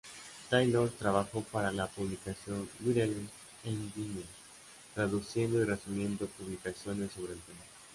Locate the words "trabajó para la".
0.89-1.85